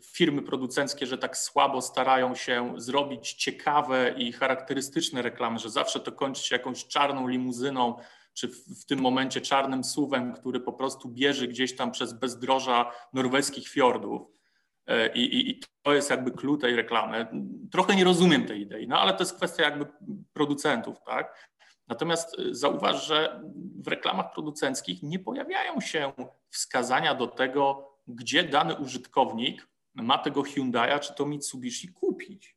[0.04, 6.12] firmy producenckie, że tak słabo starają się zrobić ciekawe i charakterystyczne reklamy, że zawsze to
[6.12, 7.96] kończy się jakąś czarną limuzyną,
[8.34, 13.68] czy w, tym momencie czarnym suwem, który po prostu bierze gdzieś tam przez bezdroża norweskich
[13.68, 14.22] fiordów.
[14.88, 17.28] E, I, i, I, to jest jakby klucz tej reklamy.
[17.72, 19.86] Trochę nie rozumiem tej idei, no ale to jest kwestia jakby
[20.34, 21.50] producentów, tak?
[21.88, 23.42] Natomiast e, zauważ, że
[23.84, 26.14] w reklamach producenckich nie pojawiają się
[26.50, 32.56] wskazania do tego, gdzie dany użytkownik ma tego Hyundai'a czy to Mitsubishi kupić.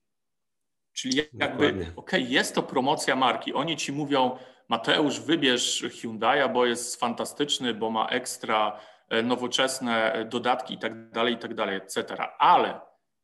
[0.92, 3.54] Czyli jakby, okej, okay, jest to promocja marki.
[3.54, 10.24] Oni ci mówią, Mateusz, wybierz Hyundai'a, bo jest fantastyczny, bo ma ekstra e, nowoczesne e,
[10.24, 12.04] dodatki i tak dalej, i tak dalej, etc.
[12.38, 12.80] Ale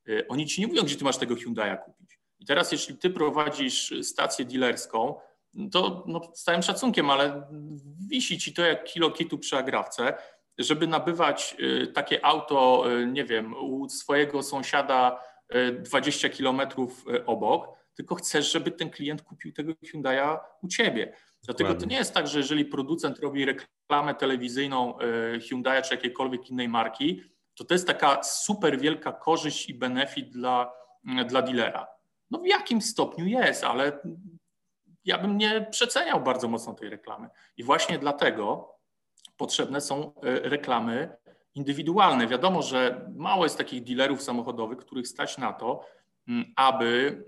[0.08, 2.20] e, oni ci nie mówią, gdzie ty masz tego Hyundai'a kupić.
[2.38, 5.20] I teraz, jeśli ty prowadzisz stację dealerską,
[5.72, 7.48] to no, z całym szacunkiem, ale
[8.08, 10.14] wisi ci to jak kilo kitu przy agrawce,
[10.58, 15.20] żeby nabywać y, takie auto, y, nie wiem, u swojego sąsiada
[15.78, 21.16] 20 y, kilometrów obok, tylko chcesz, żeby ten klient kupił tego Hyundai'a u ciebie.
[21.42, 21.86] Dlatego Dokładnie.
[21.86, 24.98] to nie jest tak, że jeżeli producent robi reklamę telewizyjną
[25.48, 27.22] Hyundai czy jakiejkolwiek innej marki,
[27.54, 30.72] to to jest taka super wielka korzyść i benefit dla,
[31.26, 31.86] dla dealera.
[32.30, 33.98] No w jakim stopniu jest, ale
[35.04, 37.28] ja bym nie przeceniał bardzo mocno tej reklamy.
[37.56, 38.73] I właśnie dlatego
[39.36, 41.16] potrzebne są e, reklamy
[41.54, 42.26] indywidualne.
[42.26, 45.84] Wiadomo, że mało jest takich dealerów samochodowych, których stać na to,
[46.56, 47.24] aby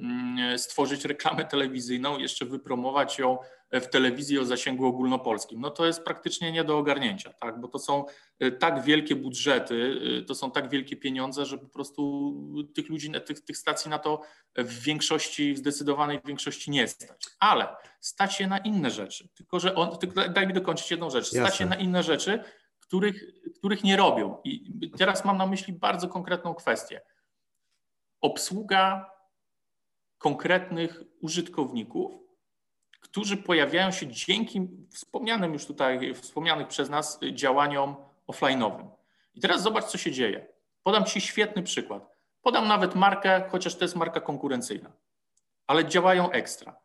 [0.57, 3.39] stworzyć reklamę telewizyjną, jeszcze wypromować ją
[3.73, 5.61] w telewizji o zasięgu ogólnopolskim.
[5.61, 7.61] No to jest praktycznie nie do ogarnięcia, tak?
[7.61, 8.05] bo to są
[8.39, 12.33] e, tak wielkie budżety, e, to są tak wielkie pieniądze, że po prostu
[12.75, 14.21] tych ludzi, tych, tych stacji na to
[14.57, 17.27] w większości, w zdecydowanej większości nie stać.
[17.41, 17.69] Ale
[18.01, 19.29] stać się na inne rzeczy.
[19.35, 21.27] Tylko, że on, tylko daj mi dokończyć jedną rzecz.
[21.27, 21.57] Stać Jasne.
[21.57, 22.45] się na inne rzeczy,
[22.81, 23.25] których,
[23.59, 24.37] których nie robią.
[24.45, 27.01] I teraz mam na myśli bardzo konkretną kwestię.
[28.21, 29.11] Obsługa
[30.19, 32.27] konkretnych użytkowników
[33.07, 37.97] którzy pojawiają się dzięki wspomnianym już tutaj, wspomnianych przez nas działaniom
[38.29, 38.89] offline'owym.
[39.35, 40.47] I teraz zobacz, co się dzieje.
[40.83, 42.17] Podam Ci świetny przykład.
[42.43, 44.93] Podam nawet markę, chociaż to jest marka konkurencyjna,
[45.67, 46.77] ale działają ekstra.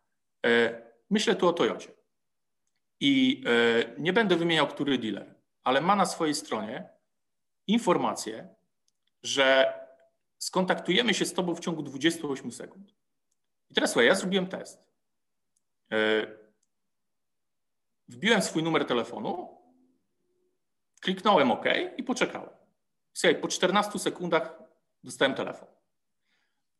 [0.46, 1.92] E, myślę tu o Toyocie.
[3.00, 6.90] I e, nie będę wymieniał, który dealer, ale ma na swojej stronie
[7.68, 8.56] informację,
[9.24, 9.74] że
[10.42, 12.96] skontaktujemy się z Tobą w ciągu 28 sekund.
[13.70, 14.84] I teraz słuchaj, ja zrobiłem test.
[15.92, 16.28] E,
[18.08, 19.58] wbiłem swój numer telefonu,
[21.02, 21.66] kliknąłem OK
[21.98, 22.50] i poczekałem.
[23.14, 24.64] Słuchaj, po 14 sekundach
[25.04, 25.68] dostałem telefon.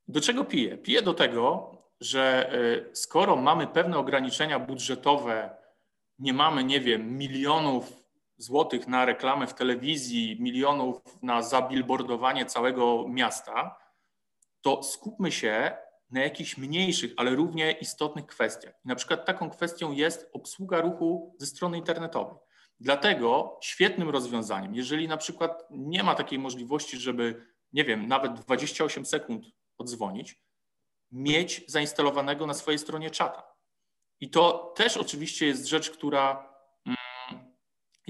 [0.08, 0.78] Do czego piję?
[0.78, 5.58] Piję do tego, że e, skoro mamy pewne ograniczenia budżetowe,
[6.20, 8.01] nie mamy, nie wiem, milionów
[8.42, 13.78] złotych na reklamę w telewizji, milionów na zabilbordowanie całego miasta,
[14.62, 15.78] to skupmy się
[16.10, 18.74] na jakichś mniejszych, ale równie istotnych kwestiach.
[18.86, 22.38] na przykład taką kwestią jest obsługa ruchu ze strony internetowej.
[22.80, 29.06] Dlatego świetnym rozwiązaniem, jeżeli na przykład nie ma takiej możliwości, żeby, nie wiem, nawet 28
[29.06, 29.46] sekund
[29.78, 30.42] odzwonić,
[31.12, 33.44] mieć zainstalowanego na swojej stronie czata.
[34.20, 36.51] I to też oczywiście jest rzecz, która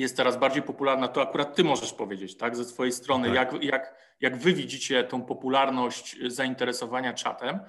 [0.02, 3.36] jest teraz bardziej popularna, to akurat ty możesz powiedzieć, tak, ze swojej strony, tak.
[3.36, 7.60] jak, jak, jak wy widzicie tą popularność zainteresowania czatem.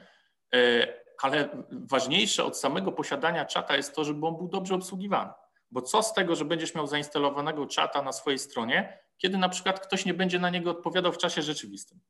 [0.54, 0.86] E,
[1.22, 5.30] ale ważniejsze od samego posiadania czata jest to, żeby on był dobrze obsługiwany.
[5.70, 9.80] Bo co z tego, że będziesz miał zainstalowanego czata na swojej stronie, kiedy na przykład
[9.80, 12.00] ktoś nie będzie na niego odpowiadał w czasie rzeczywistym?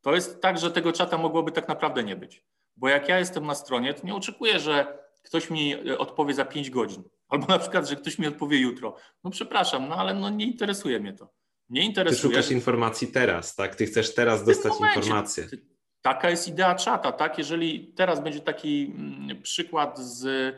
[0.00, 2.44] To jest tak, że tego czata mogłoby tak naprawdę nie być.
[2.76, 6.44] Bo jak ja jestem na stronie, to nie oczekuję, że ktoś mi e, odpowie za
[6.44, 7.02] 5 godzin.
[7.32, 8.96] Albo na przykład, że ktoś mi odpowie jutro.
[9.24, 11.32] No przepraszam, no ale no nie interesuje mnie to.
[11.68, 12.22] Nie interesuje.
[12.22, 13.74] Ty szukasz informacji teraz, tak?
[13.74, 15.46] Ty chcesz teraz dostać momencie, informację.
[16.02, 17.38] Taka jest idea czata, tak?
[17.38, 20.54] Jeżeli teraz będzie taki mm, przykład z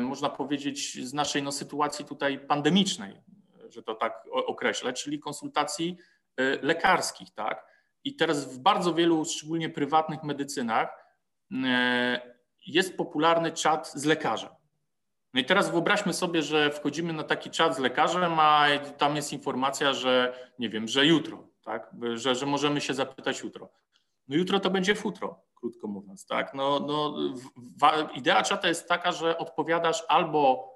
[0.00, 3.20] można powiedzieć, z naszej no, sytuacji tutaj pandemicznej,
[3.68, 5.96] że to tak określę, czyli konsultacji
[6.62, 7.66] lekarskich, tak?
[8.04, 10.88] I teraz w bardzo wielu, szczególnie prywatnych medycynach,
[12.66, 14.50] jest popularny czat z lekarzem.
[15.34, 18.66] No i teraz wyobraźmy sobie, że wchodzimy na taki czat z lekarzem, a
[18.98, 21.90] tam jest informacja, że nie wiem, że jutro, tak?
[22.14, 23.70] że, że możemy się zapytać jutro.
[24.28, 26.26] No jutro to będzie futro, krótko mówiąc.
[26.26, 26.54] Tak?
[26.54, 27.16] No, no,
[28.14, 30.70] idea czata jest taka, że odpowiadasz albo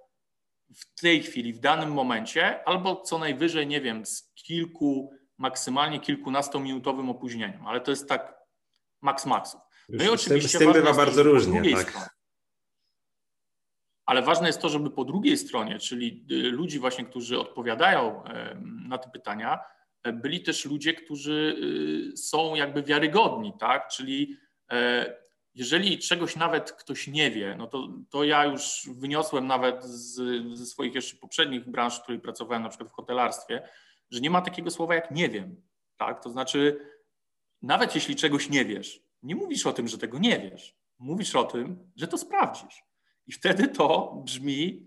[0.74, 7.10] w tej chwili, w danym momencie, albo co najwyżej, nie wiem, z kilku, maksymalnie kilkunastominutowym
[7.10, 8.34] opóźnieniem, ale to jest tak
[9.02, 9.60] maks maksów.
[9.88, 11.74] No i oczywiście z tym, bywa bardzo różnie.
[11.74, 12.13] Tak.
[14.06, 18.22] Ale ważne jest to, żeby po drugiej stronie, czyli y, ludzi właśnie, którzy odpowiadają
[18.88, 19.60] na te pytania,
[20.02, 21.56] e, byli też ludzie, którzy
[22.12, 23.88] y, są jakby wiarygodni, tak?
[23.88, 24.36] Czyli
[24.72, 25.14] e,
[25.54, 30.14] jeżeli czegoś nawet ktoś nie wie, no to, to ja już wyniosłem nawet z,
[30.58, 33.68] ze swoich jeszcze poprzednich branż, w której pracowałem, na przykład w hotelarstwie,
[34.10, 35.62] że nie ma takiego słowa jak nie wiem,
[35.96, 36.22] tak?
[36.22, 36.90] To znaczy,
[37.62, 40.76] nawet jeśli czegoś nie wiesz, nie mówisz o tym, że tego nie wiesz.
[40.98, 42.82] Mówisz o tym, że to sprawdzisz.
[43.26, 44.87] I wtedy to brzmi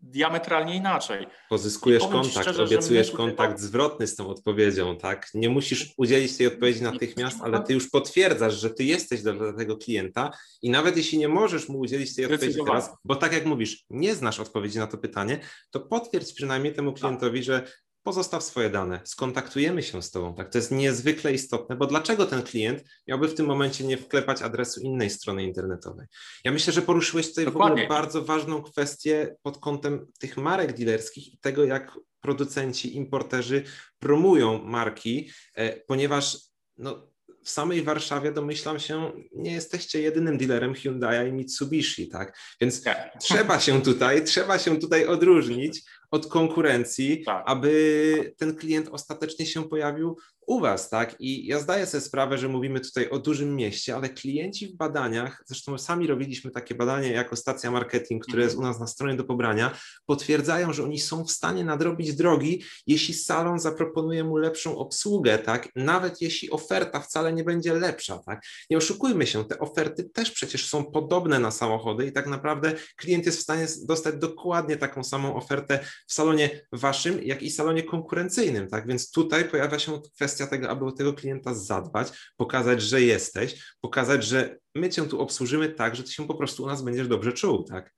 [0.00, 1.26] diametralnie inaczej.
[1.48, 5.26] Pozyskujesz kontakt, szczerze, obiecujesz kontakt zwrotny z tą odpowiedzią, tak?
[5.34, 9.76] Nie musisz udzielić tej odpowiedzi natychmiast, ale ty już potwierdzasz, że ty jesteś dla tego
[9.76, 10.30] klienta
[10.62, 14.14] i nawet jeśli nie możesz mu udzielić tej odpowiedzi teraz, bo tak jak mówisz, nie
[14.14, 15.40] znasz odpowiedzi na to pytanie,
[15.70, 17.66] to potwierdź przynajmniej temu klientowi, że
[18.08, 20.34] pozostaw swoje dane, skontaktujemy się z Tobą.
[20.34, 20.52] Tak?
[20.52, 24.80] To jest niezwykle istotne, bo dlaczego ten klient miałby w tym momencie nie wklepać adresu
[24.80, 26.06] innej strony internetowej?
[26.44, 27.82] Ja myślę, że poruszyłeś tutaj Dokładnie.
[27.82, 33.62] w ogóle bardzo ważną kwestię pod kątem tych marek dealerskich i tego, jak producenci, importerzy
[33.98, 36.38] promują marki, e, ponieważ
[36.76, 37.08] no,
[37.44, 42.38] w samej Warszawie domyślam się, nie jesteście jedynym dealerem Hyundai i Mitsubishi, tak?
[42.60, 43.12] Więc tak.
[43.20, 47.42] trzeba się tutaj, trzeba się tutaj odróżnić od konkurencji, tak.
[47.46, 50.16] aby ten klient ostatecznie się pojawił
[50.48, 51.16] u Was, tak?
[51.20, 55.42] I ja zdaję sobie sprawę, że mówimy tutaj o dużym mieście, ale klienci w badaniach,
[55.46, 59.24] zresztą sami robiliśmy takie badanie jako stacja marketing, które jest u nas na stronie do
[59.24, 65.38] pobrania, potwierdzają, że oni są w stanie nadrobić drogi, jeśli salon zaproponuje mu lepszą obsługę,
[65.38, 65.68] tak?
[65.76, 68.42] Nawet jeśli oferta wcale nie będzie lepsza, tak?
[68.70, 73.26] Nie oszukujmy się, te oferty też przecież są podobne na samochody i tak naprawdę klient
[73.26, 78.68] jest w stanie dostać dokładnie taką samą ofertę w salonie waszym, jak i salonie konkurencyjnym,
[78.68, 78.86] tak?
[78.86, 84.24] Więc tutaj pojawia się kwestia tego, aby o tego klienta zadbać, pokazać, że jesteś, pokazać,
[84.24, 87.32] że my cię tu obsłużymy tak, że ty się po prostu u nas będziesz dobrze
[87.32, 87.94] czuł, tak?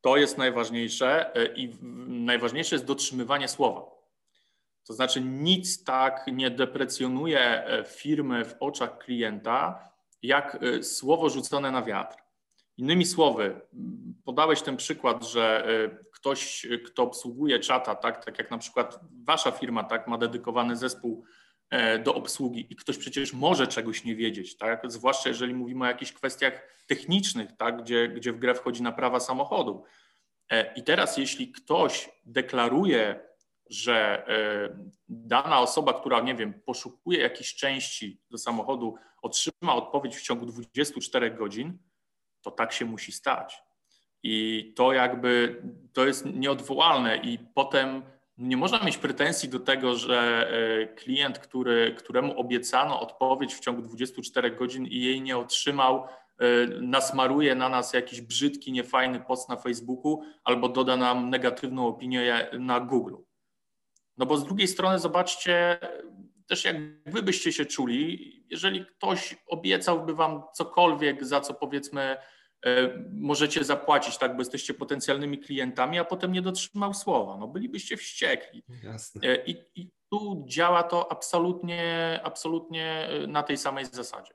[0.00, 1.76] To jest najważniejsze e, i
[2.08, 3.82] najważniejsze jest dotrzymywanie słowa.
[4.86, 9.88] To znaczy nic tak nie deprecjonuje e, firmy w oczach klienta,
[10.22, 12.16] jak e, słowo rzucone na wiatr.
[12.76, 13.60] Innymi słowy,
[14.24, 15.66] podałeś ten przykład, że
[16.22, 21.24] ktoś, kto obsługuje czata, tak, tak jak na przykład wasza firma tak, ma dedykowany zespół
[21.70, 24.82] e, do obsługi i ktoś przecież może czegoś nie wiedzieć, tak?
[24.86, 27.82] zwłaszcza jeżeli mówimy o jakichś kwestiach technicznych, tak?
[27.82, 29.84] gdzie, gdzie w grę wchodzi naprawa samochodu.
[30.50, 33.20] E, I teraz jeśli ktoś deklaruje,
[33.70, 34.76] że e,
[35.08, 41.30] dana osoba, która, nie wiem, poszukuje jakiejś części do samochodu, otrzyma odpowiedź w ciągu 24
[41.30, 41.78] godzin,
[42.42, 43.62] to tak się musi stać.
[44.22, 48.02] I to jakby to jest nieodwołalne i potem
[48.38, 53.82] nie można mieć pretensji do tego, że e, klient, który, któremu obiecano odpowiedź w ciągu
[53.82, 56.04] 24 godzin i jej nie otrzymał,
[56.38, 56.46] e,
[56.80, 62.80] nasmaruje na nas jakiś brzydki, niefajny post na Facebooku albo doda nam negatywną opinię na
[62.80, 63.14] Google.
[64.16, 65.78] No bo z drugiej strony zobaczcie
[66.46, 72.16] też jak wy byście się czuli, jeżeli ktoś obiecałby wam cokolwiek, za co powiedzmy
[73.12, 77.36] możecie zapłacić, tak, bo jesteście potencjalnymi klientami, a potem nie dotrzymał słowa.
[77.36, 78.64] No bylibyście wściekli.
[78.82, 79.20] Jasne.
[79.28, 84.34] E, I, I tu działa to absolutnie, absolutnie e, na tej samej zasadzie.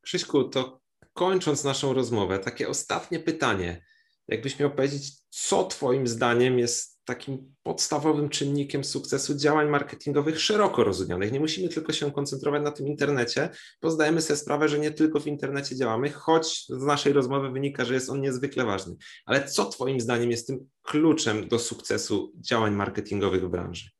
[0.00, 0.80] Krzyśku, to
[1.12, 3.84] kończąc naszą rozmowę, takie ostatnie pytanie.
[4.28, 11.32] Jakbyś miał powiedzieć, co Twoim zdaniem jest takim podstawowym czynnikiem sukcesu działań marketingowych szeroko rozumianych.
[11.32, 13.48] Nie musimy tylko się koncentrować na tym internecie,
[13.82, 17.84] bo zdajemy sobie sprawę, że nie tylko w internecie działamy, choć z naszej rozmowy wynika,
[17.84, 18.96] że jest on niezwykle ważny.
[19.26, 23.90] Ale co Twoim zdaniem jest tym kluczem do sukcesu działań marketingowych w branży?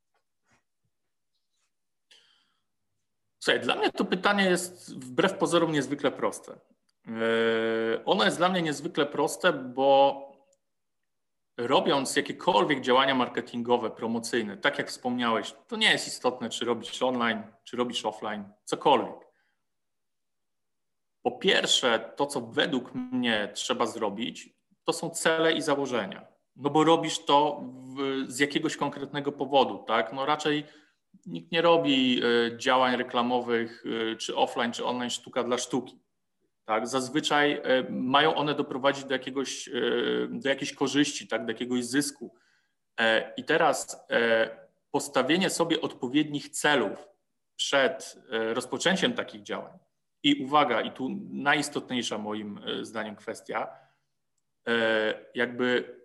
[3.38, 6.60] Słuchaj, dla mnie to pytanie jest wbrew pozorom niezwykle proste.
[7.06, 10.20] Yy, ono jest dla mnie niezwykle proste, bo
[11.56, 17.42] robiąc jakiekolwiek działania marketingowe, promocyjne, tak jak wspomniałeś, to nie jest istotne, czy robisz online,
[17.64, 19.24] czy robisz offline, cokolwiek.
[21.22, 26.26] Po pierwsze, to co według mnie trzeba zrobić, to są cele i założenia.
[26.56, 30.12] No bo robisz to w, z jakiegoś konkretnego powodu, tak?
[30.12, 30.64] No raczej
[31.26, 36.03] nikt nie robi y, działań reklamowych, y, czy offline, czy online sztuka dla sztuki.
[36.64, 36.88] Tak?
[36.88, 37.60] Zazwyczaj y,
[37.90, 39.70] mają one doprowadzić do, jakiegoś,
[40.30, 41.44] do jakiejś korzyści, tak?
[41.44, 42.34] do jakiegoś zysku.
[43.00, 44.50] E, I teraz e,
[44.90, 47.08] postawienie sobie odpowiednich celów
[47.56, 49.78] przed e, rozpoczęciem takich działań
[50.22, 53.68] i uwaga, i tu najistotniejsza moim zdaniem kwestia,
[55.34, 55.96] jakby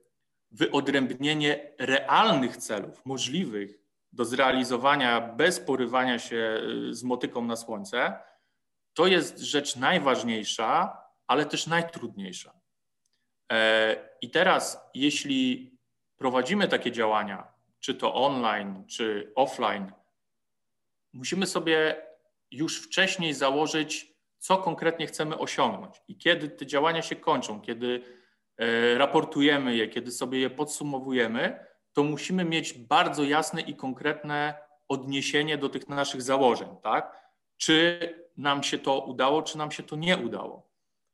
[0.51, 3.79] wyodrębnienie realnych celów możliwych
[4.13, 8.19] do zrealizowania bez porywania się z motyką na słońce,
[8.93, 12.53] to jest rzecz najważniejsza, ale też najtrudniejsza.
[14.21, 15.71] I teraz, jeśli
[16.17, 17.47] prowadzimy takie działania,
[17.79, 19.91] czy to online, czy offline,
[21.13, 22.05] musimy sobie
[22.51, 28.03] już wcześniej założyć, co konkretnie chcemy osiągnąć i kiedy te działania się kończą, kiedy
[28.57, 34.53] e, raportujemy je, kiedy sobie je podsumowujemy, to musimy mieć bardzo jasne i konkretne
[34.87, 37.28] odniesienie do tych naszych założeń, tak?
[37.59, 37.99] Czy
[38.37, 40.69] nam się to udało, czy nam się to nie udało.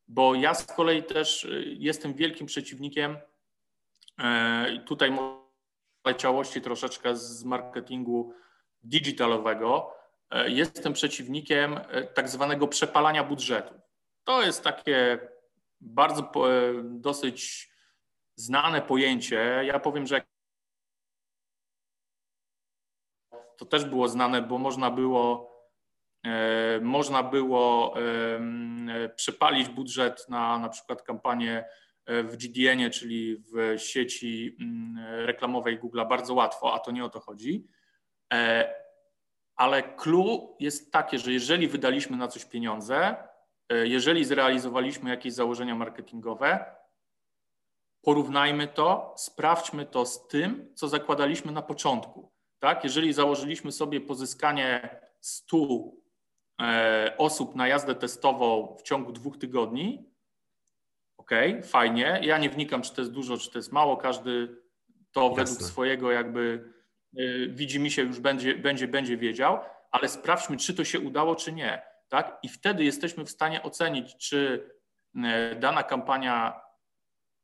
[0.08, 3.18] Bo ja z kolei też e, jestem wielkim przeciwnikiem
[4.20, 5.18] E, tutaj
[6.06, 8.34] leciałości troszeczkę z marketingu
[8.84, 9.94] digitalowego.
[10.32, 13.74] E, jestem przeciwnikiem e, tak zwanego przepalania budżetu.
[14.24, 15.20] To jest takie
[15.82, 16.32] bardzo
[16.84, 17.70] dosyć
[18.36, 19.62] znane pojęcie.
[19.66, 20.22] Ja powiem, że
[23.58, 25.55] to też było znane, bo można było,
[26.82, 27.94] można było
[29.16, 31.66] przepalić budżet na na przykład kampanię
[32.08, 37.20] w GDN-ie, czyli w sieci mm, reklamowej Google bardzo łatwo, a to nie o to
[37.20, 37.68] chodzi.
[38.34, 38.74] E,
[39.56, 43.16] ale clue jest takie, że jeżeli wydaliśmy na coś pieniądze,
[43.70, 46.76] e, jeżeli zrealizowaliśmy jakieś założenia marketingowe,
[48.02, 52.32] porównajmy to, sprawdźmy to z tym, co zakładaliśmy na początku.
[52.60, 52.84] Tak?
[52.84, 56.05] Jeżeli założyliśmy sobie pozyskanie 100 e,
[57.18, 60.16] osób na jazdę testową w ciągu dwóch tygodni,
[61.18, 61.32] ok,
[61.64, 62.20] fajnie.
[62.24, 63.98] Ja nie wnikam, czy to jest dużo, czy to jest mało.
[63.98, 64.58] Każdy
[65.12, 65.44] to Jasne.
[65.44, 66.72] według swojego jakby
[67.20, 69.60] y, widzi mi się już będzie, będzie, będzie wiedział,
[69.92, 71.82] ale sprawdźmy, czy to się udało, czy nie.
[72.10, 72.40] Tak?
[72.44, 74.70] I wtedy jesteśmy w stanie ocenić, czy
[75.16, 76.62] y, dana kampania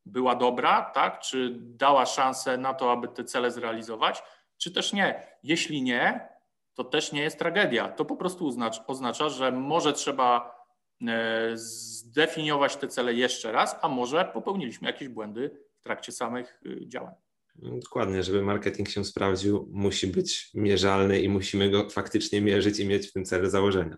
[0.06, 1.20] była dobra, tak?
[1.20, 4.24] czy dała szansę na to, aby te cele zrealizować,
[4.58, 5.28] czy też nie.
[5.44, 6.30] Jeśli nie,
[6.74, 7.90] to też nie jest tragedia.
[7.90, 10.62] To po prostu oznacza, oznacza że może trzeba
[11.08, 16.88] E, zdefiniować te cele jeszcze raz, a może popełniliśmy jakieś błędy w trakcie samych y,
[16.88, 17.14] działań.
[17.56, 23.08] Dokładnie, żeby marketing się sprawdził, musi być mierzalny i musimy go faktycznie mierzyć i mieć
[23.08, 23.98] w tym celu założenia.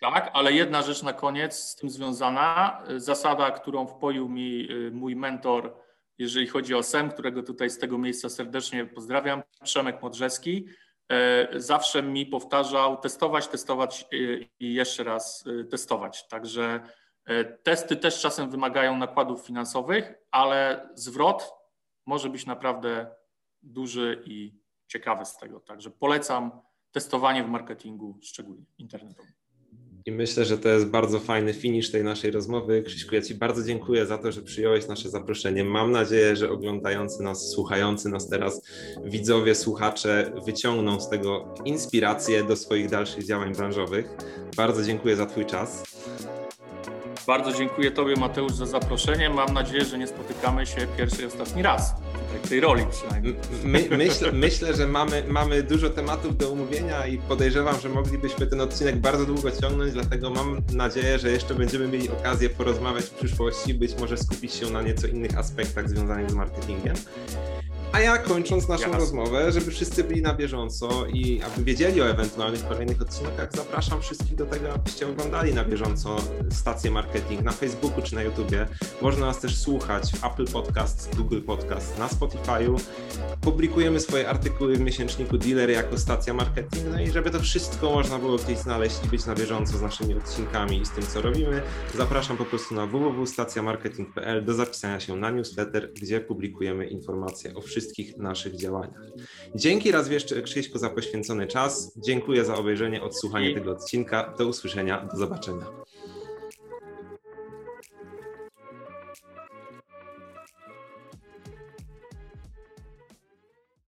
[0.00, 2.82] Tak, ale jedna rzecz na koniec z tym związana.
[2.96, 5.76] Zasada, którą wpoił mi y, mój mentor,
[6.18, 10.66] jeżeli chodzi o SEM, którego tutaj z tego miejsca serdecznie pozdrawiam, Przemek Modrzewski
[11.56, 14.16] zawsze mi powtarzał testować, testować e,
[14.60, 16.28] i jeszcze raz e, testować.
[16.28, 16.80] Także
[17.62, 21.52] testy też czasem wymagają nakładów finansowych, ale zwrot
[22.06, 23.14] może być naprawdę
[23.62, 25.60] duży i ciekawy z tego.
[25.60, 29.32] Także polecam testowanie w marketingu, szczególnie internetowym.
[30.06, 32.82] I myślę, że to jest bardzo fajny finish tej naszej rozmowy.
[32.82, 35.64] Krzyśku, ja Ci bardzo dziękuję za to, że przyjąłeś nasze zaproszenie.
[35.64, 38.62] Mam nadzieję, że oglądający nas, słuchający nas teraz
[39.04, 44.06] widzowie, słuchacze wyciągną z tego inspirację do swoich dalszych działań branżowych.
[44.56, 45.82] Bardzo dziękuję za Twój czas.
[47.26, 49.30] Bardzo dziękuję Tobie, Mateusz, za zaproszenie.
[49.30, 51.94] Mam nadzieję, że nie spotykamy się pierwszy i ostatni raz
[52.46, 53.36] tej roli przynajmniej.
[53.64, 58.60] My, myśl, myślę, że mamy, mamy dużo tematów do omówienia i podejrzewam, że moglibyśmy ten
[58.60, 63.74] odcinek bardzo długo ciągnąć, dlatego mam nadzieję, że jeszcze będziemy mieli okazję porozmawiać w przyszłości,
[63.74, 66.94] być może skupić się na nieco innych aspektach związanych z marketingiem.
[67.96, 68.98] A ja kończąc naszą Jasne.
[68.98, 74.34] rozmowę, żeby wszyscy byli na bieżąco i aby wiedzieli o ewentualnych kolejnych odcinkach, zapraszam wszystkich
[74.34, 76.16] do tego, abyście oglądali na bieżąco
[76.50, 78.66] stację marketing na Facebooku czy na YouTubie.
[79.02, 82.80] Można nas też słuchać w Apple Podcast, Google Podcast, na Spotify'u.
[83.40, 88.18] Publikujemy swoje artykuły w miesięczniku Dealer jako stacja marketing, no i żeby to wszystko można
[88.18, 91.62] było gdzieś znaleźć i być na bieżąco z naszymi odcinkami i z tym, co robimy,
[91.94, 97.85] zapraszam po prostu na www.stacjamarketing.pl do zapisania się na newsletter, gdzie publikujemy informacje o wszystkich
[97.86, 99.02] wszystkich naszych działaniach.
[99.54, 101.92] Dzięki raz jeszcze Krzyśku za poświęcony czas.
[102.06, 104.34] Dziękuję za obejrzenie, odsłuchanie tego odcinka.
[104.38, 105.66] Do usłyszenia, do zobaczenia.